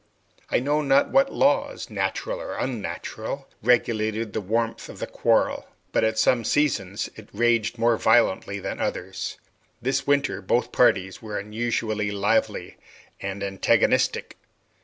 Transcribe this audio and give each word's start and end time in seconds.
I 0.49 0.59
know 0.59 0.81
not 0.81 1.11
what 1.11 1.31
laws, 1.31 1.91
natural 1.91 2.41
or 2.41 2.55
unnatural, 2.55 3.47
regulated 3.61 4.33
the 4.33 4.41
warmth 4.41 4.89
of 4.89 4.97
the 4.97 5.05
quarrel; 5.05 5.67
but 5.91 6.03
at 6.03 6.17
some 6.17 6.43
seasons 6.43 7.07
it 7.15 7.29
raged 7.31 7.77
more 7.77 7.97
violently 7.97 8.57
than 8.57 8.79
at 8.79 8.83
others. 8.87 9.37
This 9.79 10.07
winter 10.07 10.41
both 10.41 10.71
parties 10.71 11.21
were 11.21 11.37
unusually 11.37 12.09
lively 12.09 12.77
and 13.19 13.43
antagonistic. 13.43 14.37